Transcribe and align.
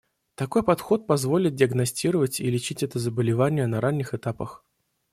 Такой 0.33 0.63
подход 0.63 1.05
позволит 1.05 1.53
диагностировать 1.53 2.39
и 2.39 2.49
лечить 2.49 2.81
это 2.81 2.97
заболевание 2.97 3.67
на 3.67 3.79
ранних 3.79 4.15
этапах. 4.15 4.65